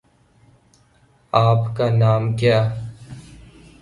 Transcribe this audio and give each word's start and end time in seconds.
آپ 1.33 1.75
کا 1.77 1.89
نام 1.89 2.35
کیا 2.35 2.59